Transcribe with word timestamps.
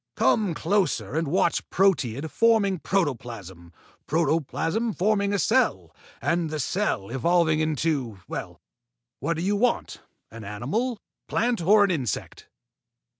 Come 0.15 0.55
closer 0.55 1.13
and 1.13 1.27
watch 1.27 1.69
proteid 1.69 2.31
forming 2.31 2.79
protoplasm, 2.79 3.71
protoplasm 4.07 4.93
forming 4.93 5.31
a 5.31 5.37
cell, 5.37 5.95
and 6.23 6.49
the 6.49 6.59
cell 6.59 7.11
evolving 7.11 7.59
into 7.59 8.19
well, 8.27 8.59
what 9.19 9.35
do 9.35 9.43
you 9.43 9.55
want, 9.55 10.01
an 10.31 10.43
animal, 10.43 10.97
plant, 11.27 11.61
or 11.61 11.83
an 11.83 11.91
insect?" 11.91 12.47